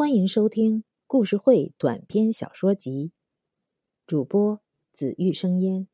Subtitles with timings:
[0.00, 3.12] 欢迎收听故事会短篇小说集，
[4.06, 4.58] 主播
[4.94, 5.88] 紫玉生烟。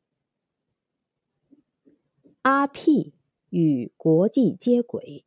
[2.43, 3.13] 阿 P
[3.49, 5.25] 与国际接轨。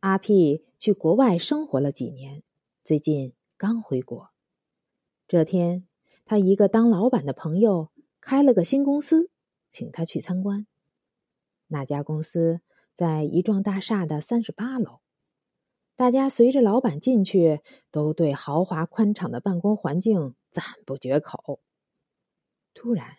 [0.00, 2.42] 阿 P 去国外生活了几年，
[2.82, 4.30] 最近刚回国。
[5.28, 5.86] 这天，
[6.24, 9.30] 他一个当老板的朋友开了个新公司，
[9.70, 10.66] 请他去参观。
[11.68, 12.62] 那家公司
[12.96, 14.98] 在一幢大厦的三十八楼。
[15.98, 21.58] 大家随着老板进去，都对豪华宽敞的办公环境赞不绝口。
[22.72, 23.16] 突然，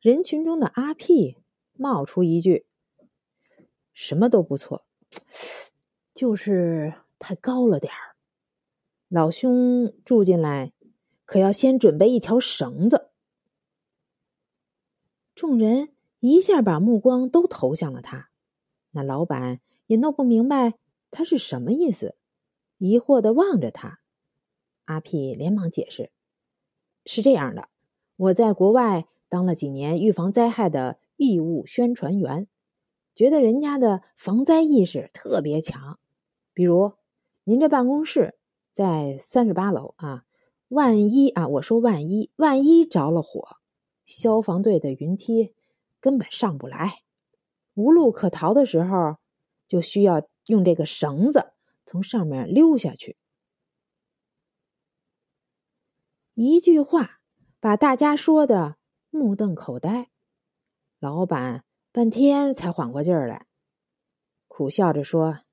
[0.00, 1.36] 人群中的阿 P
[1.72, 2.64] 冒出一句
[3.92, 4.86] ：“什么都不错，
[6.14, 8.14] 就是太高了点儿。
[9.08, 10.72] 老兄住进来，
[11.24, 13.10] 可要先准备一条绳子。”
[15.34, 15.88] 众人
[16.20, 18.30] 一下把目光都投向了他。
[18.92, 20.74] 那老板也弄不明白。
[21.16, 22.14] 他是什么意思？
[22.76, 24.00] 疑惑的望着他，
[24.84, 26.10] 阿 P 连忙解释
[27.06, 27.70] ：“是这样的，
[28.16, 32.48] 我在国外当了几年预防灾害的义务宣传员，
[33.14, 35.98] 觉得人家的防灾意识特别强。
[36.52, 36.92] 比如，
[37.44, 38.34] 您这办公室
[38.74, 40.26] 在三十八楼啊，
[40.68, 43.56] 万一啊，我说万一，万一着了火，
[44.04, 45.54] 消防队的云梯
[45.98, 46.98] 根本上不来，
[47.72, 49.16] 无路可逃的时候，
[49.66, 51.52] 就需要。”用这个绳子
[51.84, 53.16] 从上面溜下去，
[56.34, 57.20] 一句话
[57.60, 58.76] 把大家说的
[59.10, 60.10] 目瞪口呆。
[60.98, 63.46] 老板半天才缓过劲儿来，
[64.48, 65.44] 苦笑着说：“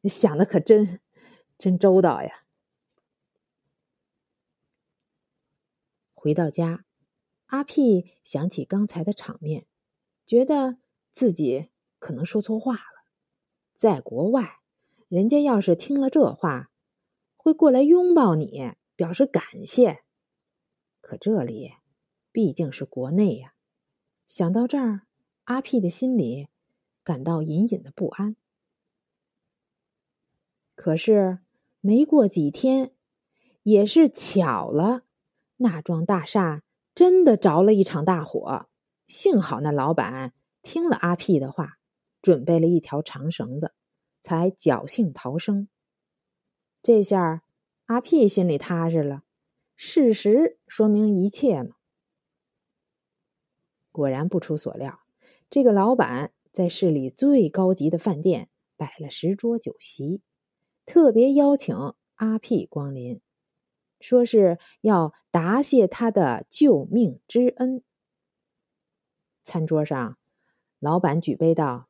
[0.00, 1.00] 你 想的可真
[1.58, 2.44] 真周到呀。”
[6.14, 6.84] 回到家，
[7.46, 9.66] 阿 P 想起刚才的场面，
[10.26, 10.78] 觉得
[11.12, 11.70] 自己。
[12.00, 13.04] 可能说错话了，
[13.76, 14.58] 在国外，
[15.06, 16.70] 人家要是听了这话，
[17.36, 20.02] 会过来拥抱你，表示感谢。
[21.02, 21.74] 可这里
[22.32, 23.52] 毕竟是国内呀。
[24.26, 25.02] 想到这儿，
[25.44, 26.48] 阿 P 的心里
[27.04, 28.34] 感到隐隐的不安。
[30.74, 31.40] 可是
[31.80, 32.94] 没过几天，
[33.62, 35.02] 也是巧了，
[35.56, 36.62] 那幢大厦
[36.94, 38.68] 真的着了一场大火。
[39.06, 40.32] 幸好那老板
[40.62, 41.79] 听了阿 P 的话。
[42.22, 43.72] 准备了一条长绳子，
[44.20, 45.68] 才侥幸逃生。
[46.82, 47.42] 这下
[47.86, 49.24] 阿 P 心里踏实了，
[49.76, 51.76] 事实说明一切嘛。
[53.92, 55.00] 果然不出所料，
[55.50, 60.22] 这个老板在市里最高级的饭店摆了十桌酒席，
[60.86, 61.76] 特别邀请
[62.14, 63.20] 阿 P 光临，
[63.98, 67.82] 说是要答谢他的救命之恩。
[69.42, 70.16] 餐桌上，
[70.78, 71.89] 老板举杯道。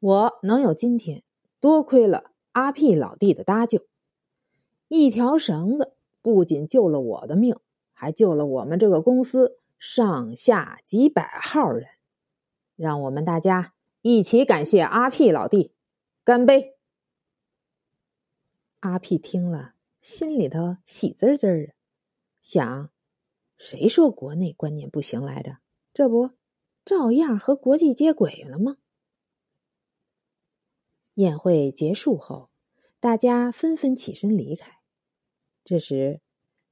[0.00, 1.24] 我能有今天，
[1.58, 3.86] 多亏了阿 P 老弟的搭救。
[4.86, 7.56] 一条绳子不仅救了我的命，
[7.92, 11.88] 还救了我们这个公司上下几百号人。
[12.76, 15.74] 让我们大家一起感谢阿 P 老弟，
[16.22, 16.76] 干杯！
[18.78, 21.72] 阿 P 听了，心里头喜滋滋的，
[22.40, 22.90] 想：
[23.56, 25.56] 谁说国内观念不行来着？
[25.92, 26.30] 这不，
[26.84, 28.76] 照样和国际接轨了吗？
[31.18, 32.48] 宴会结束后，
[33.00, 34.78] 大家纷纷起身离开。
[35.64, 36.20] 这时，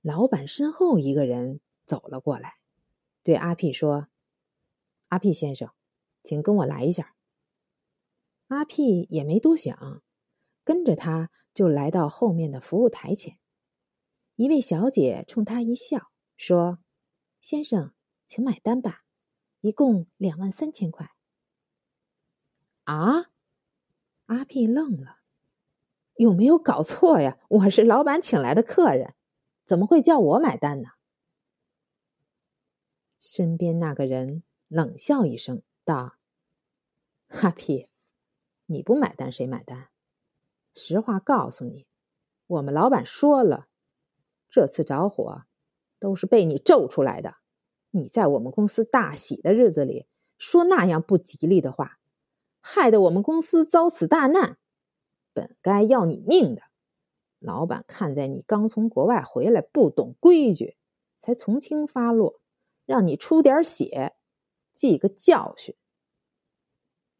[0.03, 2.55] 老板身后一个人走了过来，
[3.25, 4.07] 对阿 P 说
[5.11, 5.73] ：“阿 P 先生，
[6.23, 7.17] 请跟我来一下。”
[8.47, 10.05] 阿 P 也没多想，
[10.63, 13.41] 跟着他就来到后面的服务台前。
[14.37, 16.78] 一位小姐冲他一笑，说
[17.43, 17.93] ：“先生，
[18.28, 19.03] 请买单吧，
[19.61, 21.11] 一共两万三千块。”
[22.84, 23.33] 啊？
[24.27, 25.19] 阿屁愣了，
[26.17, 27.39] 有没有搞错呀？
[27.49, 29.15] 我是老板请来的客人，
[29.65, 30.89] 怎么会叫我买单呢？
[33.21, 36.17] 身边那个人冷笑一声，道
[37.41, 37.89] ：“阿 P，
[38.67, 39.91] 你不买单谁买单？
[40.75, 41.87] 实话告诉你，
[42.49, 43.69] 我们老板说了，
[44.51, 45.45] 这次着火
[46.01, 47.37] 都是被你咒出来的。
[47.91, 52.01] 你在我们公司大喜的日子里说那样不吉利的话。”
[52.68, 54.59] 害得我们公司遭此大难，
[55.33, 56.63] 本该要你命的。
[57.39, 60.77] 老板看在你刚从国外回来，不懂规矩，
[61.21, 62.41] 才从轻发落，
[62.84, 64.16] 让你出点血，
[64.74, 65.77] 记个教训。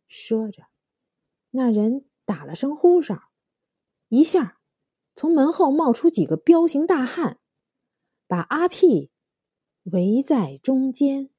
[0.09, 0.65] 说着，
[1.51, 3.31] 那人打了声呼哨，
[4.09, 4.59] 一下
[5.15, 7.39] 从门后冒出几个彪形大汉，
[8.27, 9.13] 把阿 P
[9.85, 11.31] 围在中间。